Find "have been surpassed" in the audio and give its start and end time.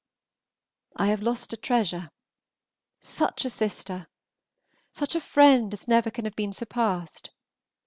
6.25-7.29